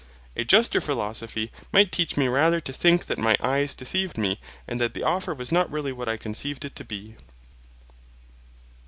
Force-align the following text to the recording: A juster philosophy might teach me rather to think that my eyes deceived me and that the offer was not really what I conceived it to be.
A 0.35 0.43
juster 0.43 0.81
philosophy 0.81 1.51
might 1.71 1.91
teach 1.91 2.17
me 2.17 2.27
rather 2.27 2.59
to 2.59 2.73
think 2.73 3.05
that 3.05 3.19
my 3.19 3.37
eyes 3.39 3.75
deceived 3.75 4.17
me 4.17 4.41
and 4.67 4.81
that 4.81 4.95
the 4.95 5.03
offer 5.03 5.35
was 5.35 5.51
not 5.51 5.69
really 5.71 5.91
what 5.91 6.09
I 6.09 6.17
conceived 6.17 6.65
it 6.65 6.75
to 6.77 6.83
be. 6.83 7.17